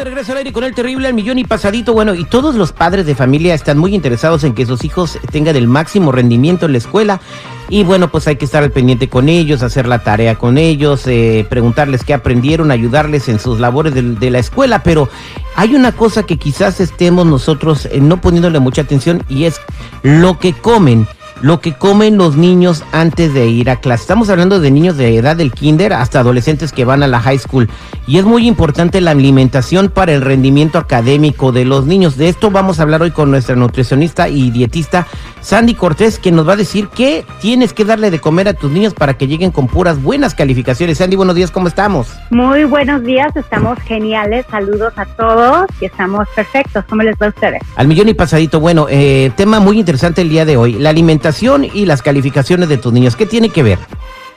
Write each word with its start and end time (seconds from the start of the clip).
De 0.00 0.04
regreso 0.04 0.32
al 0.32 0.38
aire 0.38 0.50
con 0.54 0.64
el 0.64 0.74
terrible 0.74 1.08
al 1.08 1.12
millón 1.12 1.38
y 1.38 1.44
pasadito. 1.44 1.92
Bueno, 1.92 2.14
y 2.14 2.24
todos 2.24 2.54
los 2.54 2.72
padres 2.72 3.04
de 3.04 3.14
familia 3.14 3.52
están 3.52 3.76
muy 3.76 3.94
interesados 3.94 4.44
en 4.44 4.54
que 4.54 4.64
sus 4.64 4.82
hijos 4.82 5.18
tengan 5.30 5.56
el 5.56 5.68
máximo 5.68 6.10
rendimiento 6.10 6.64
en 6.64 6.72
la 6.72 6.78
escuela. 6.78 7.20
Y 7.68 7.84
bueno, 7.84 8.10
pues 8.10 8.26
hay 8.26 8.36
que 8.36 8.46
estar 8.46 8.62
al 8.62 8.70
pendiente 8.70 9.10
con 9.10 9.28
ellos, 9.28 9.62
hacer 9.62 9.86
la 9.86 9.98
tarea 9.98 10.36
con 10.36 10.56
ellos, 10.56 11.06
eh, 11.06 11.46
preguntarles 11.50 12.02
qué 12.02 12.14
aprendieron, 12.14 12.70
ayudarles 12.70 13.28
en 13.28 13.38
sus 13.38 13.60
labores 13.60 13.92
de, 13.92 14.00
de, 14.00 14.30
la 14.30 14.38
escuela. 14.38 14.82
Pero 14.82 15.10
hay 15.54 15.74
una 15.74 15.92
cosa 15.92 16.22
que 16.22 16.38
quizás 16.38 16.80
estemos 16.80 17.26
nosotros 17.26 17.84
eh, 17.84 18.00
no 18.00 18.22
poniéndole 18.22 18.58
mucha 18.58 18.80
atención 18.80 19.22
y 19.28 19.44
es 19.44 19.60
lo 20.02 20.38
que 20.38 20.54
comen 20.54 21.06
lo 21.42 21.60
que 21.60 21.72
comen 21.72 22.16
los 22.16 22.36
niños 22.36 22.84
antes 22.92 23.32
de 23.34 23.46
ir 23.46 23.70
a 23.70 23.76
clase. 23.76 24.02
Estamos 24.02 24.28
hablando 24.30 24.60
de 24.60 24.70
niños 24.70 24.96
de 24.96 25.16
edad 25.16 25.36
del 25.36 25.52
kinder 25.52 25.92
hasta 25.92 26.20
adolescentes 26.20 26.72
que 26.72 26.84
van 26.84 27.02
a 27.02 27.06
la 27.06 27.20
high 27.20 27.38
school. 27.38 27.68
Y 28.06 28.18
es 28.18 28.24
muy 28.24 28.46
importante 28.46 29.00
la 29.00 29.12
alimentación 29.12 29.88
para 29.88 30.12
el 30.12 30.20
rendimiento 30.20 30.78
académico 30.78 31.52
de 31.52 31.64
los 31.64 31.86
niños. 31.86 32.16
De 32.16 32.28
esto 32.28 32.50
vamos 32.50 32.78
a 32.78 32.82
hablar 32.82 33.02
hoy 33.02 33.10
con 33.10 33.30
nuestra 33.30 33.56
nutricionista 33.56 34.28
y 34.28 34.50
dietista 34.50 35.06
Sandy 35.40 35.74
Cortés, 35.74 36.18
que 36.18 36.32
nos 36.32 36.46
va 36.46 36.52
a 36.52 36.56
decir 36.56 36.88
qué 36.88 37.24
tienes 37.40 37.72
que 37.72 37.84
darle 37.84 38.10
de 38.10 38.20
comer 38.20 38.48
a 38.48 38.54
tus 38.54 38.70
niños 38.70 38.92
para 38.92 39.14
que 39.14 39.26
lleguen 39.26 39.50
con 39.50 39.68
puras 39.68 40.02
buenas 40.02 40.34
calificaciones. 40.34 40.98
Sandy, 40.98 41.16
buenos 41.16 41.34
días, 41.34 41.50
¿cómo 41.50 41.68
estamos? 41.68 42.08
Muy 42.30 42.64
buenos 42.64 43.02
días, 43.02 43.34
estamos 43.34 43.78
geniales. 43.80 44.44
Saludos 44.50 44.92
a 44.96 45.06
todos 45.06 45.66
y 45.80 45.86
estamos 45.86 46.28
perfectos. 46.36 46.84
¿Cómo 46.88 47.02
les 47.02 47.16
va 47.16 47.26
a 47.26 47.28
ustedes? 47.30 47.62
Al 47.76 47.88
millón 47.88 48.08
y 48.08 48.14
pasadito. 48.14 48.60
Bueno, 48.60 48.86
eh, 48.90 49.30
tema 49.36 49.60
muy 49.60 49.78
interesante 49.78 50.20
el 50.20 50.28
día 50.28 50.44
de 50.44 50.58
hoy. 50.58 50.74
La 50.74 50.90
alimentación 50.90 51.29
y 51.72 51.86
las 51.86 52.02
calificaciones 52.02 52.68
de 52.68 52.76
tus 52.76 52.92
niños. 52.92 53.16
¿Qué 53.16 53.26
tiene 53.26 53.48
que 53.50 53.62
ver? 53.62 53.78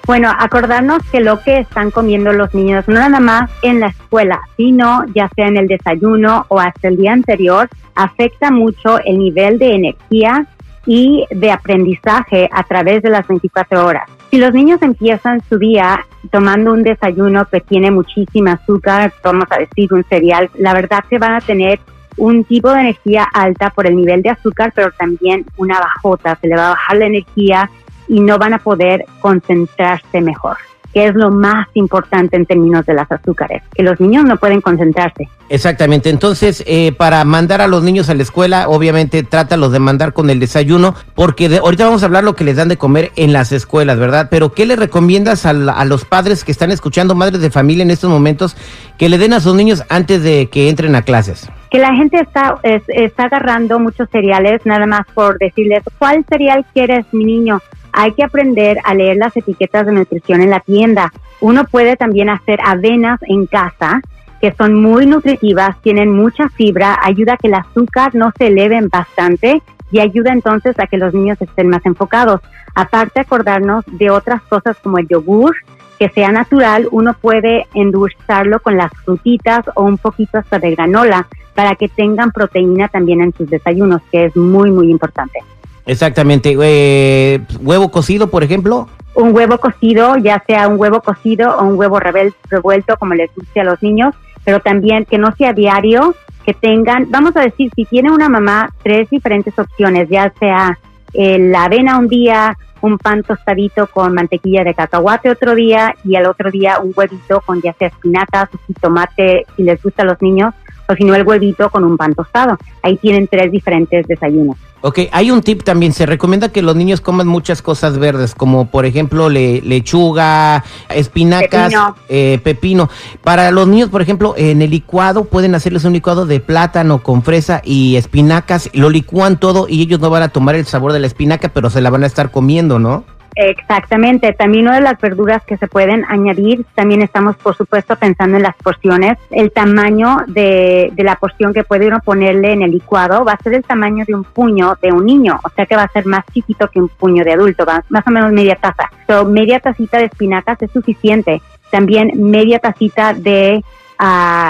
Bueno, 0.05 0.29
acordarnos 0.37 1.01
que 1.11 1.21
lo 1.21 1.41
que 1.41 1.59
están 1.59 1.89
comiendo 1.89 2.33
los 2.33 2.53
niños, 2.53 2.87
no 2.87 2.95
nada 2.95 3.19
más 3.21 3.49
en 3.61 3.79
la 3.79 3.87
escuela, 3.87 4.41
sino 4.57 5.05
ya 5.15 5.29
sea 5.35 5.47
en 5.47 5.57
el 5.57 5.67
desayuno 5.67 6.45
o 6.49 6.59
hasta 6.59 6.89
el 6.89 6.97
día 6.97 7.13
anterior, 7.13 7.69
afecta 7.95 8.51
mucho 8.51 8.99
el 8.99 9.17
nivel 9.17 9.59
de 9.59 9.75
energía 9.75 10.45
y 10.85 11.25
de 11.31 11.51
aprendizaje 11.51 12.49
a 12.51 12.63
través 12.63 13.01
de 13.01 13.09
las 13.09 13.25
24 13.27 13.85
horas. 13.85 14.03
Si 14.29 14.37
los 14.37 14.53
niños 14.53 14.81
empiezan 14.81 15.41
su 15.47 15.57
día 15.57 16.05
tomando 16.31 16.73
un 16.73 16.83
desayuno 16.83 17.45
que 17.45 17.61
tiene 17.61 17.89
muchísima 17.89 18.53
azúcar, 18.53 19.13
vamos 19.23 19.45
a 19.51 19.59
decir 19.59 19.93
un 19.93 20.03
cereal, 20.03 20.49
la 20.57 20.73
verdad 20.73 21.03
que 21.09 21.19
van 21.19 21.35
a 21.35 21.41
tener 21.41 21.79
un 22.17 22.43
tipo 22.43 22.71
de 22.71 22.81
energía 22.81 23.27
alta 23.33 23.69
por 23.69 23.87
el 23.87 23.95
nivel 23.95 24.21
de 24.21 24.29
azúcar, 24.29 24.71
pero 24.75 24.91
también 24.91 25.45
una 25.57 25.79
bajota, 25.79 26.37
se 26.41 26.47
le 26.47 26.55
va 26.55 26.67
a 26.67 26.69
bajar 26.71 26.97
la 26.97 27.05
energía 27.05 27.69
y 28.07 28.19
no 28.19 28.37
van 28.37 28.53
a 28.53 28.59
poder 28.59 29.05
concentrarse 29.21 30.21
mejor 30.21 30.57
que 30.93 31.07
es 31.07 31.15
lo 31.15 31.31
más 31.31 31.67
importante 31.73 32.37
en 32.37 32.45
términos 32.45 32.85
de 32.85 32.93
las 32.93 33.11
azúcares, 33.11 33.63
que 33.73 33.81
los 33.83 33.99
niños 33.99 34.25
no 34.25 34.37
pueden 34.37 34.61
concentrarse. 34.61 35.27
Exactamente, 35.49 36.09
entonces 36.09 36.63
eh, 36.67 36.91
para 36.93 37.23
mandar 37.25 37.61
a 37.61 37.67
los 37.67 37.83
niños 37.83 38.09
a 38.09 38.13
la 38.13 38.23
escuela, 38.23 38.69
obviamente 38.69 39.23
trátalos 39.23 39.71
de 39.71 39.79
mandar 39.79 40.13
con 40.13 40.29
el 40.29 40.39
desayuno, 40.39 40.95
porque 41.15 41.49
de, 41.49 41.57
ahorita 41.57 41.85
vamos 41.85 42.03
a 42.03 42.05
hablar 42.05 42.23
lo 42.23 42.35
que 42.35 42.43
les 42.43 42.57
dan 42.57 42.69
de 42.69 42.77
comer 42.77 43.11
en 43.15 43.33
las 43.33 43.51
escuelas, 43.51 43.97
¿verdad? 43.97 44.27
Pero 44.29 44.53
¿qué 44.53 44.65
le 44.65 44.75
recomiendas 44.75 45.45
a, 45.45 45.49
a 45.49 45.85
los 45.85 46.05
padres 46.05 46.43
que 46.43 46.51
están 46.51 46.71
escuchando, 46.71 47.15
madres 47.15 47.41
de 47.41 47.49
familia 47.49 47.83
en 47.83 47.91
estos 47.91 48.09
momentos, 48.09 48.55
que 48.97 49.09
le 49.09 49.17
den 49.17 49.33
a 49.33 49.39
sus 49.39 49.55
niños 49.55 49.83
antes 49.89 50.21
de 50.21 50.47
que 50.49 50.69
entren 50.69 50.95
a 50.95 51.01
clases? 51.01 51.49
Que 51.73 51.79
la 51.79 51.95
gente 51.95 52.19
está, 52.21 52.59
está 52.61 53.23
agarrando 53.23 53.79
muchos 53.79 54.07
cereales 54.11 54.61
nada 54.63 54.85
más 54.85 55.07
por 55.15 55.39
decirles, 55.39 55.81
¿cuál 55.97 56.23
cereal 56.29 56.63
quieres, 56.71 57.03
mi 57.11 57.25
niño? 57.25 57.61
Hay 57.91 58.11
que 58.11 58.23
aprender 58.23 58.77
a 58.83 58.93
leer 58.93 59.17
las 59.17 59.35
etiquetas 59.35 59.87
de 59.87 59.91
nutrición 59.91 60.43
en 60.43 60.51
la 60.51 60.59
tienda. 60.59 61.11
Uno 61.41 61.65
puede 61.65 61.95
también 61.95 62.29
hacer 62.29 62.59
avenas 62.63 63.19
en 63.23 63.47
casa, 63.47 64.01
que 64.39 64.53
son 64.53 64.75
muy 64.75 65.07
nutritivas, 65.07 65.81
tienen 65.81 66.11
mucha 66.11 66.47
fibra, 66.49 66.99
ayuda 67.01 67.33
a 67.33 67.37
que 67.37 67.47
el 67.47 67.55
azúcar 67.55 68.13
no 68.13 68.31
se 68.37 68.47
eleve 68.47 68.79
bastante 68.91 69.63
y 69.91 69.99
ayuda 69.99 70.31
entonces 70.31 70.77
a 70.77 70.85
que 70.85 70.97
los 70.97 71.11
niños 71.15 71.41
estén 71.41 71.69
más 71.69 71.83
enfocados. 71.87 72.41
Aparte, 72.75 73.21
acordarnos 73.21 73.83
de 73.87 74.11
otras 74.11 74.43
cosas 74.43 74.77
como 74.77 74.99
el 74.99 75.07
yogur, 75.07 75.55
que 75.99 76.09
sea 76.09 76.31
natural, 76.31 76.87
uno 76.91 77.13
puede 77.19 77.67
endulzarlo 77.73 78.59
con 78.59 78.77
las 78.77 78.91
frutitas 79.03 79.65
o 79.75 79.83
un 79.83 79.97
poquito 79.97 80.37
hasta 80.37 80.59
de 80.59 80.71
granola 80.71 81.27
para 81.53 81.75
que 81.75 81.87
tengan 81.87 82.31
proteína 82.31 82.87
también 82.87 83.21
en 83.21 83.33
sus 83.33 83.49
desayunos, 83.49 84.01
que 84.11 84.25
es 84.25 84.35
muy, 84.35 84.71
muy 84.71 84.89
importante. 84.89 85.39
Exactamente. 85.85 86.55
Eh, 86.61 87.41
¿Huevo 87.61 87.91
cocido, 87.91 88.27
por 88.27 88.43
ejemplo? 88.43 88.87
Un 89.15 89.35
huevo 89.35 89.57
cocido, 89.59 90.17
ya 90.17 90.43
sea 90.47 90.67
un 90.67 90.79
huevo 90.79 91.01
cocido 91.01 91.57
o 91.57 91.65
un 91.65 91.77
huevo 91.77 91.99
revuelto, 91.99 92.97
como 92.97 93.13
les 93.13 93.29
guste 93.35 93.59
a 93.59 93.63
los 93.63 93.81
niños, 93.83 94.15
pero 94.43 94.59
también 94.59 95.05
que 95.05 95.17
no 95.17 95.31
sea 95.35 95.53
diario, 95.53 96.15
que 96.45 96.53
tengan, 96.53 97.07
vamos 97.09 97.35
a 97.37 97.41
decir, 97.41 97.69
si 97.75 97.85
tiene 97.85 98.11
una 98.11 98.27
mamá, 98.27 98.69
tres 98.81 99.09
diferentes 99.09 99.57
opciones, 99.57 100.09
ya 100.09 100.33
sea 100.39 100.79
eh, 101.13 101.37
la 101.37 101.65
avena 101.65 101.99
un 101.99 102.07
día, 102.07 102.57
un 102.83 102.97
pan 102.97 103.23
tostadito 103.23 103.87
con 103.87 104.13
mantequilla 104.13 104.65
de 104.65 104.73
cacahuate 104.73 105.31
otro 105.31 105.55
día 105.55 105.95
y 106.03 106.17
al 106.17 106.25
otro 106.25 106.51
día 106.51 106.79
un 106.79 106.91
huevito 106.93 107.39
con 107.39 107.61
ya 107.61 107.71
sea 107.73 107.87
espinacas 107.87 108.49
o 108.53 108.57
tomate 108.81 109.45
si 109.55 109.63
les 109.63 109.81
gusta 109.81 110.03
a 110.03 110.05
los 110.05 110.21
niños 110.21 110.53
o 110.93 110.95
si 110.95 111.03
no 111.03 111.15
el 111.15 111.23
huevito 111.23 111.69
con 111.69 111.83
un 111.83 111.97
pan 111.97 112.13
tostado. 112.13 112.57
Ahí 112.81 112.97
tienen 112.97 113.27
tres 113.27 113.51
diferentes 113.51 114.07
desayunos. 114.07 114.57
Ok, 114.85 114.99
hay 115.13 115.31
un 115.31 115.41
tip 115.41 115.63
también, 115.63 115.93
se 115.93 116.05
recomienda 116.05 116.49
que 116.49 116.61
los 116.61 116.75
niños 116.75 116.99
coman 116.99 117.25
muchas 117.25 117.61
cosas 117.61 117.97
verdes, 117.97 118.35
como 118.35 118.69
por 118.69 118.85
ejemplo 118.85 119.29
lechuga, 119.29 120.65
espinacas, 120.89 121.71
pepino. 121.71 121.95
Eh, 122.09 122.39
pepino. 122.43 122.89
Para 123.23 123.49
los 123.51 123.65
niños, 123.65 123.89
por 123.89 124.01
ejemplo, 124.01 124.33
en 124.35 124.61
el 124.61 124.71
licuado 124.71 125.23
pueden 125.23 125.55
hacerles 125.55 125.85
un 125.85 125.93
licuado 125.93 126.25
de 126.25 126.41
plátano 126.41 127.01
con 127.01 127.23
fresa 127.23 127.61
y 127.63 127.95
espinacas, 127.95 128.69
lo 128.73 128.89
licúan 128.89 129.39
todo 129.39 129.67
y 129.69 129.81
ellos 129.81 130.01
no 130.01 130.09
van 130.09 130.23
a 130.23 130.27
tomar 130.27 130.55
el 130.55 130.65
sabor 130.65 130.91
de 130.91 130.99
la 130.99 131.07
espinaca, 131.07 131.47
pero 131.47 131.69
se 131.69 131.79
la 131.79 131.89
van 131.89 132.03
a 132.03 132.07
estar 132.07 132.29
comiendo, 132.29 132.77
¿no? 132.77 133.05
Exactamente, 133.35 134.33
también 134.33 134.67
una 134.67 134.75
de 134.75 134.81
las 134.81 134.99
verduras 134.99 135.43
que 135.43 135.57
se 135.57 135.67
pueden 135.67 136.05
añadir, 136.07 136.65
también 136.75 137.01
estamos 137.01 137.35
por 137.37 137.55
supuesto 137.55 137.95
pensando 137.95 138.37
en 138.37 138.43
las 138.43 138.55
porciones, 138.55 139.17
el 139.31 139.51
tamaño 139.51 140.17
de, 140.27 140.91
de, 140.93 141.03
la 141.03 141.15
porción 141.15 141.53
que 141.53 141.63
puede 141.63 141.87
uno 141.87 141.99
ponerle 141.99 142.53
en 142.53 142.61
el 142.61 142.71
licuado 142.71 143.25
va 143.25 143.33
a 143.33 143.43
ser 143.43 143.55
el 143.55 143.63
tamaño 143.63 144.05
de 144.05 144.15
un 144.15 144.23
puño 144.23 144.77
de 144.81 144.91
un 144.91 145.05
niño, 145.05 145.39
o 145.43 145.49
sea 145.49 145.65
que 145.65 145.75
va 145.75 145.83
a 145.83 145.91
ser 145.91 146.05
más 146.05 146.23
chiquito 146.33 146.67
que 146.67 146.79
un 146.79 146.89
puño 146.89 147.23
de 147.23 147.33
adulto, 147.33 147.65
va, 147.65 147.83
más 147.89 148.05
o 148.07 148.11
menos 148.11 148.31
media 148.31 148.55
taza. 148.55 148.89
So, 149.07 149.25
media 149.25 149.59
tacita 149.59 149.97
de 149.97 150.05
espinacas 150.05 150.61
es 150.61 150.71
suficiente, 150.71 151.41
también 151.71 152.11
media 152.15 152.59
tacita 152.59 153.13
de 153.13 153.63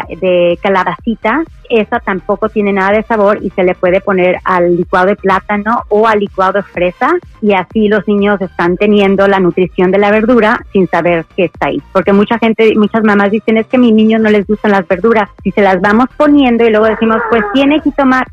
de 0.10 0.58
calabacita, 0.62 1.44
esa 1.70 2.00
tampoco 2.00 2.50
tiene 2.50 2.74
nada 2.74 2.92
de 2.92 3.04
sabor 3.04 3.40
y 3.42 3.50
se 3.52 3.64
le 3.64 3.76
puede 3.76 4.02
poner 4.02 4.38
al 4.44 4.76
licuado 4.76 5.08
de 5.08 5.16
plátano 5.16 5.84
o 5.90 6.08
al 6.08 6.20
licuado 6.20 6.54
de 6.54 6.64
fresa 6.64 7.14
y 7.42 7.54
así 7.54 7.88
los 7.88 8.08
niños 8.08 8.42
están 8.42 8.78
teniendo 8.78 9.28
la 9.28 9.40
nutrición 9.40 9.92
de 9.92 9.98
la 9.98 10.12
verdura 10.12 10.66
sin 10.72 10.88
saber 10.88 11.26
que 11.36 11.46
está 11.46 11.68
ahí. 11.68 11.82
Porque 11.92 12.14
mucha 12.14 12.38
gente, 12.38 12.74
muchas 12.76 13.04
mamás 13.04 13.32
dicen 13.32 13.58
es 13.58 13.68
que 13.68 13.78
a 13.78 13.80
mis 13.80 13.94
niños 13.94 14.22
no 14.22 14.30
les 14.30 14.46
gustan 14.46 14.72
las 14.72 14.88
verduras. 14.88 15.30
Si 15.44 15.52
se 15.52 15.62
las 15.62 15.82
vamos 15.82 16.08
poniendo 16.18 16.66
y 16.66 16.70
luego 16.70 16.86
decimos 16.86 17.18
pues 17.30 17.44
tiene 17.54 17.82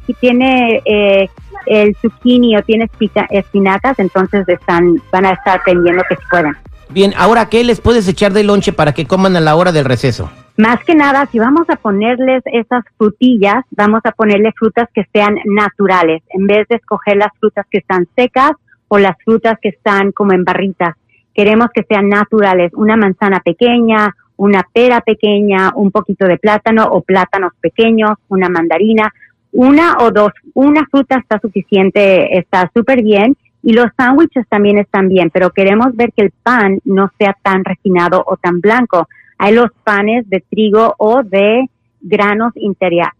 si 0.06 0.14
tiene 0.14 0.82
eh, 0.84 1.28
el 1.66 1.94
zucchini 2.00 2.56
o 2.56 2.62
tiene 2.62 2.90
espinacas, 3.30 3.98
entonces 3.98 4.48
están, 4.48 5.00
van 5.12 5.26
a 5.26 5.32
estar 5.32 5.60
aprendiendo 5.60 6.02
que 6.08 6.16
pueden. 6.30 6.56
Bien, 6.88 7.14
ahora, 7.16 7.48
¿qué 7.48 7.62
les 7.62 7.80
puedes 7.80 8.08
echar 8.08 8.32
de 8.32 8.42
lonche 8.42 8.72
para 8.72 8.92
que 8.92 9.06
coman 9.06 9.36
a 9.36 9.40
la 9.40 9.54
hora 9.54 9.70
del 9.70 9.84
receso? 9.84 10.30
Más 10.60 10.84
que 10.84 10.94
nada, 10.94 11.24
si 11.32 11.38
vamos 11.38 11.70
a 11.70 11.76
ponerles 11.76 12.42
esas 12.44 12.84
frutillas, 12.98 13.64
vamos 13.70 14.02
a 14.04 14.12
ponerle 14.12 14.52
frutas 14.52 14.90
que 14.92 15.06
sean 15.10 15.38
naturales, 15.46 16.22
en 16.28 16.46
vez 16.46 16.68
de 16.68 16.76
escoger 16.76 17.16
las 17.16 17.30
frutas 17.40 17.64
que 17.70 17.78
están 17.78 18.06
secas 18.14 18.52
o 18.88 18.98
las 18.98 19.16
frutas 19.24 19.54
que 19.62 19.70
están 19.70 20.12
como 20.12 20.34
en 20.34 20.44
barritas. 20.44 20.96
Queremos 21.32 21.68
que 21.72 21.82
sean 21.84 22.10
naturales, 22.10 22.72
una 22.74 22.94
manzana 22.94 23.40
pequeña, 23.40 24.14
una 24.36 24.62
pera 24.70 25.00
pequeña, 25.00 25.72
un 25.76 25.90
poquito 25.90 26.26
de 26.26 26.36
plátano 26.36 26.84
o 26.90 27.00
plátanos 27.00 27.54
pequeños, 27.58 28.18
una 28.28 28.50
mandarina, 28.50 29.14
una 29.52 29.96
o 30.00 30.10
dos, 30.10 30.32
una 30.52 30.84
fruta 30.90 31.16
está 31.16 31.40
suficiente, 31.40 32.36
está 32.36 32.70
súper 32.74 33.02
bien 33.02 33.34
y 33.62 33.72
los 33.72 33.86
sándwiches 33.96 34.46
también 34.50 34.76
están 34.76 35.08
bien, 35.08 35.30
pero 35.30 35.48
queremos 35.52 35.96
ver 35.96 36.12
que 36.14 36.24
el 36.24 36.32
pan 36.42 36.80
no 36.84 37.10
sea 37.18 37.34
tan 37.42 37.64
refinado 37.64 38.22
o 38.26 38.36
tan 38.36 38.60
blanco. 38.60 39.08
Hay 39.42 39.54
los 39.54 39.70
panes 39.84 40.28
de 40.28 40.44
trigo 40.50 40.94
o 40.98 41.22
de 41.22 41.64
granos 42.02 42.52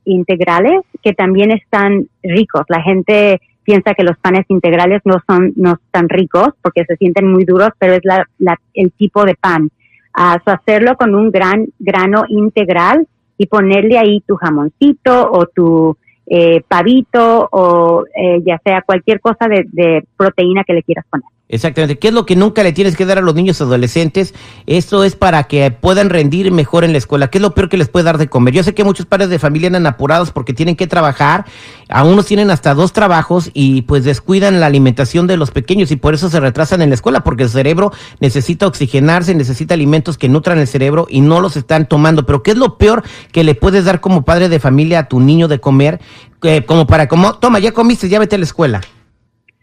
integrales 0.05 0.83
que 1.03 1.15
también 1.15 1.51
están 1.51 2.09
ricos. 2.23 2.67
La 2.69 2.83
gente 2.83 3.41
piensa 3.65 3.95
que 3.95 4.05
los 4.05 4.19
panes 4.19 4.45
integrales 4.49 5.01
no 5.07 5.15
son 5.27 5.55
no 5.57 5.79
tan 5.91 6.11
ricos 6.11 6.49
porque 6.61 6.85
se 6.85 6.97
sienten 6.97 7.27
muy 7.27 7.47
duros, 7.47 7.71
pero 7.79 7.95
es 7.95 8.03
la, 8.05 8.27
el 8.75 8.93
tipo 8.93 9.25
de 9.25 9.35
pan. 9.35 9.71
Uh, 10.15 10.37
hacerlo 10.45 10.95
con 10.97 11.15
un 11.15 11.31
gran 11.31 11.69
grano 11.79 12.25
integral 12.29 13.07
y 13.39 13.47
ponerle 13.47 13.97
ahí 13.97 14.21
tu 14.21 14.37
jamoncito 14.37 15.31
o 15.33 15.47
tu 15.47 15.97
eh, 16.27 16.63
pavito 16.69 17.49
o 17.51 18.05
eh, 18.15 18.43
ya 18.45 18.61
sea 18.63 18.83
cualquier 18.83 19.21
cosa 19.21 19.49
de, 19.49 20.05
proteína 20.19 20.65
que 20.65 20.75
le 20.75 20.83
quieras 20.83 21.07
poner. 21.09 21.31
Exactamente. 21.53 21.99
¿Qué 21.99 22.09
es 22.09 22.15
lo 22.15 22.27
que 22.27 22.37
nunca 22.37 22.63
le 22.63 22.73
tienes 22.73 22.97
que 22.97 23.05
dar 23.05 23.19
a 23.19 23.23
los 23.23 23.35
niños 23.35 23.61
adolescentes? 23.61 24.35
Esto 24.67 25.03
es 25.03 25.17
para 25.17 25.43
que 25.45 25.73
puedan 25.73 26.09
rendir 26.09 26.53
mejor 26.53 26.85
en 26.85 26.93
la 26.93 26.99
escuela. 26.99 27.29
¿Qué 27.29 27.39
es 27.39 27.43
lo 27.43 27.55
peor 27.55 27.69
que 27.69 27.77
les 27.77 27.89
puede 27.89 28.05
dar 28.05 28.19
de 28.19 28.29
comer? 28.29 28.55
Yo 28.55 28.63
sé 28.63 28.73
que 28.73 28.85
muchos 28.85 29.05
padres 29.05 29.31
de 29.31 29.41
familia 29.41 29.67
andan 29.67 29.89
apurados 29.89 30.31
porque 30.31 30.53
tienen 30.53 30.77
que 30.77 30.87
trabajar. 30.87 31.47
A 31.89 32.05
unos 32.05 32.27
tienen 32.27 32.53
hasta 32.53 32.73
dos 32.73 32.93
trabajos 32.93 33.51
y 33.53 33.83
pues 33.83 34.05
descuidan 34.05 34.61
la 34.61 34.67
alimentación 34.67 35.27
de 35.27 35.37
los 35.37 35.51
pequeños 35.51 35.91
y 35.91 35.97
por 35.97 36.15
eso 36.15 36.31
se 36.31 36.39
retrasan 36.39 36.83
en 36.83 36.91
la 36.91 36.95
escuela 36.95 37.25
porque 37.25 37.43
el 37.43 37.49
cerebro 37.49 37.93
necesita 38.21 38.69
oxigenarse, 38.69 39.35
necesita 39.35 39.75
alimentos 39.75 40.19
que 40.19 40.29
nutran 40.29 40.61
el 40.61 40.69
cerebro 40.69 41.09
y 41.11 41.21
no 41.21 41.41
los 41.41 41.57
están 41.57 41.89
tomando. 41.89 42.27
Pero 42.27 42.45
¿qué 42.45 42.53
es 42.53 42.59
lo 42.59 42.79
peor 42.79 43.03
que 43.33 43.43
le 43.43 43.57
puedes 43.57 43.85
dar 43.85 44.01
como 44.01 44.25
padre 44.25 44.49
de 44.49 44.61
familia 44.61 45.01
a 45.01 45.09
tu 45.09 45.19
niño 45.19 45.49
de 45.49 45.59
comer? 45.59 46.01
Eh, 46.45 46.65
como 46.65 46.87
para, 46.87 47.09
como, 47.09 47.35
toma, 47.35 47.59
ya 47.59 47.73
comiste, 47.73 48.09
ya 48.09 48.21
vete 48.21 48.37
a 48.37 48.39
la 48.39 48.45
escuela. 48.45 48.81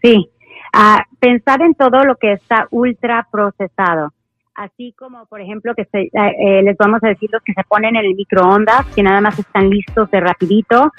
Sí 0.02 0.28
a 0.72 1.04
pensar 1.20 1.62
en 1.62 1.74
todo 1.74 2.04
lo 2.04 2.16
que 2.16 2.32
está 2.32 2.66
ultra 2.70 3.26
procesado. 3.30 4.12
Así 4.54 4.92
como, 4.98 5.24
por 5.26 5.40
ejemplo, 5.40 5.72
que 5.76 5.84
se, 5.84 6.00
eh, 6.00 6.10
eh, 6.12 6.62
les 6.64 6.76
vamos 6.76 7.02
a 7.04 7.08
decir 7.08 7.30
los 7.32 7.42
que 7.42 7.52
se 7.52 7.62
ponen 7.62 7.94
en 7.94 8.04
el 8.04 8.14
microondas, 8.16 8.86
que 8.86 9.04
nada 9.04 9.20
más 9.20 9.38
están 9.38 9.70
listos 9.70 10.10
de 10.10 10.18
rapidito, 10.18 10.92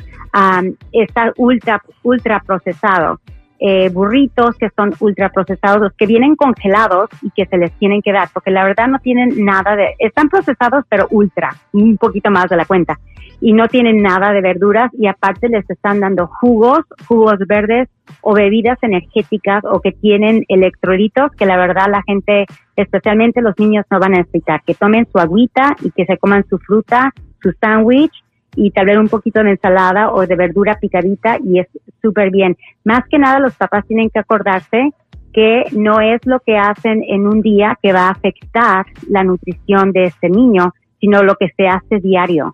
está 0.94 1.34
ultra, 1.36 1.82
ultra 2.04 2.40
procesado. 2.40 3.20
Eh, 3.62 3.90
burritos 3.90 4.56
que 4.56 4.70
son 4.70 4.94
ultra 5.02 5.28
procesados, 5.28 5.82
los 5.82 5.94
que 5.94 6.06
vienen 6.06 6.38
congelados 6.38 7.10
y 7.22 7.30
que 7.32 7.46
se 7.46 7.58
les 7.58 7.74
tienen 7.74 8.02
que 8.02 8.14
dar, 8.14 8.30
porque 8.34 8.52
la 8.52 8.64
verdad 8.64 8.88
no 8.88 9.00
tienen 9.00 9.44
nada 9.44 9.76
de, 9.76 9.96
están 10.00 10.30
procesados 10.30 10.86
pero 10.88 11.08
ultra, 11.10 11.54
un 11.74 11.98
poquito 11.98 12.32
más 12.32 12.48
de 12.48 12.56
la 12.56 12.64
cuenta, 12.64 12.98
y 13.42 13.54
no 13.54 13.68
tienen 13.68 14.02
nada 14.02 14.34
de 14.34 14.42
verduras 14.42 14.92
y 14.98 15.08
aparte 15.08 15.50
les 15.50 15.70
están 15.70 16.00
dando 16.00 16.28
jugos, 16.28 16.80
jugos 17.08 17.38
verdes 17.48 17.88
o 18.22 18.34
bebidas 18.34 18.78
energéticas 18.82 19.64
o 19.66 19.80
que 19.82 19.92
tienen 19.92 20.44
electrolitos 20.48 21.32
que 21.32 21.46
la 21.46 21.58
verdad 21.58 21.88
la 21.90 22.04
gente, 22.04 22.46
especialmente 22.76 23.42
los 23.42 23.58
niños, 23.58 23.86
no 23.90 24.00
van 24.00 24.16
a 24.16 24.18
necesitar, 24.18 24.62
que 24.66 24.76
tomen 24.76 25.08
su 25.12 25.20
agüita 25.20 25.76
y 25.82 25.92
que 25.92 26.06
se 26.06 26.18
coman 26.18 26.46
su 26.50 26.58
fruta, 26.58 27.14
su 27.42 27.52
sándwich 27.60 28.14
y 28.56 28.72
tal 28.72 28.88
vez 28.88 28.98
un 28.98 29.10
poquito 29.10 29.44
de 29.44 29.52
ensalada 29.52 30.12
o 30.12 30.26
de 30.26 30.36
verdura 30.36 30.78
picadita 30.80 31.38
y 31.44 31.60
es 31.60 31.68
súper 32.02 32.32
bien. 32.32 32.58
Más 32.84 33.04
que 33.10 33.20
nada 33.20 33.40
los 33.40 33.56
papás 33.56 33.86
tienen 33.88 34.10
que 34.10 34.20
acordarse 34.20 34.92
que 35.34 35.66
no 35.74 36.02
es 36.02 36.26
lo 36.26 36.40
que 36.40 36.58
hacen 36.58 37.04
en 37.08 37.28
un 37.28 37.42
día 37.42 37.78
que 37.82 37.94
va 37.94 38.08
a 38.08 38.12
afectar 38.12 38.86
la 39.08 39.24
nutrición 39.24 39.92
de 39.92 40.06
este 40.06 40.28
niño, 40.28 40.74
sino 41.00 41.24
lo 41.24 41.36
que 41.36 41.50
se 41.56 41.68
hace 41.68 42.00
diario. 42.00 42.52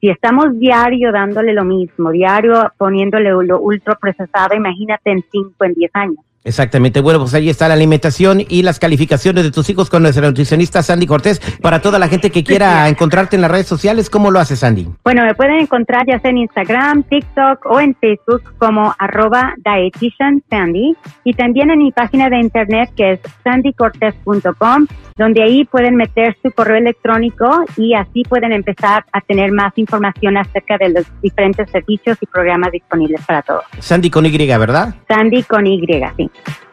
Si 0.00 0.10
estamos 0.10 0.58
diario 0.58 1.10
dándole 1.10 1.52
lo 1.52 1.64
mismo, 1.64 2.10
diario 2.10 2.72
poniéndole 2.76 3.30
lo 3.30 3.60
ultra 3.60 3.96
procesado, 3.96 4.54
imagínate 4.54 5.10
en 5.10 5.24
5, 5.30 5.64
en 5.64 5.74
10 5.74 5.90
años. 5.94 6.18
Exactamente. 6.46 7.00
Bueno, 7.00 7.18
pues 7.18 7.34
ahí 7.34 7.50
está 7.50 7.66
la 7.66 7.74
alimentación 7.74 8.40
y 8.48 8.62
las 8.62 8.78
calificaciones 8.78 9.42
de 9.42 9.50
tus 9.50 9.68
hijos 9.68 9.90
con 9.90 10.02
nuestra 10.02 10.28
nutricionista 10.28 10.80
Sandy 10.80 11.04
Cortés. 11.04 11.40
Para 11.60 11.82
toda 11.82 11.98
la 11.98 12.06
gente 12.06 12.30
que 12.30 12.44
quiera 12.44 12.88
encontrarte 12.88 13.34
en 13.34 13.42
las 13.42 13.50
redes 13.50 13.66
sociales, 13.66 14.08
¿cómo 14.08 14.30
lo 14.30 14.38
hace 14.38 14.54
Sandy? 14.54 14.86
Bueno, 15.02 15.24
me 15.24 15.34
pueden 15.34 15.56
encontrar 15.56 16.06
ya 16.06 16.20
sea 16.20 16.30
en 16.30 16.38
Instagram, 16.38 17.02
TikTok 17.02 17.66
o 17.66 17.80
en 17.80 17.96
Facebook 17.96 18.42
como 18.58 18.94
arroba 18.96 19.54
dietitian 19.64 20.40
Sandy 20.48 20.96
y 21.24 21.34
también 21.34 21.70
en 21.70 21.80
mi 21.80 21.90
página 21.90 22.30
de 22.30 22.38
internet 22.38 22.90
que 22.96 23.14
es 23.14 23.20
sandycortés.com 23.42 24.86
donde 25.16 25.42
ahí 25.42 25.64
pueden 25.64 25.96
meter 25.96 26.36
su 26.42 26.50
correo 26.52 26.76
electrónico 26.76 27.64
y 27.76 27.94
así 27.94 28.22
pueden 28.24 28.52
empezar 28.52 29.04
a 29.12 29.20
tener 29.22 29.50
más 29.50 29.72
información 29.76 30.36
acerca 30.36 30.76
de 30.78 30.90
los 30.90 31.06
diferentes 31.22 31.70
servicios 31.70 32.18
y 32.20 32.26
programas 32.26 32.70
disponibles 32.70 33.24
para 33.26 33.42
todos. 33.42 33.64
Sandy 33.78 34.10
con 34.10 34.26
Y, 34.26 34.36
¿verdad? 34.36 34.94
Sandy 35.08 35.42
con 35.44 35.66
Y, 35.66 35.80
sí. 36.16 36.30
Thank 36.44 36.60
you. 36.60 36.65